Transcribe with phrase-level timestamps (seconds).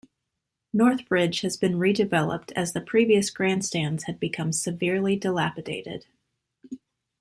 [0.75, 6.07] Northbridge has been redeveloped as the previous grandstands had become severely dilapidated.